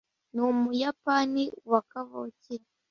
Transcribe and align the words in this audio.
ni 0.33 0.41
umuyapani 0.49 1.43
wa 1.71 1.81
kavukire 1.91 2.65